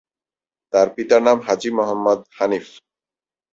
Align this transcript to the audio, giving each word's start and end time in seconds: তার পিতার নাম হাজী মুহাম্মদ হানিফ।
তার 0.73 0.87
পিতার 0.95 1.21
নাম 1.27 1.37
হাজী 1.47 1.69
মুহাম্মদ 1.77 2.19
হানিফ। 2.37 2.65